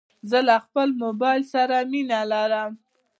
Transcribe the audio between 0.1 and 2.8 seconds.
زه له خپل موبایل سره مینه لرم.